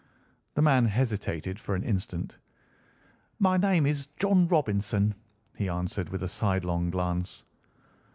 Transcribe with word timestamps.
The 0.55 0.63
man 0.63 0.87
hesitated 0.87 1.59
for 1.59 1.75
an 1.75 1.83
instant. 1.83 2.39
"My 3.37 3.55
name 3.57 3.85
is 3.85 4.07
John 4.17 4.47
Robinson," 4.47 5.13
he 5.55 5.69
answered 5.69 6.09
with 6.09 6.23
a 6.23 6.27
sidelong 6.27 6.89
glance. 6.89 7.43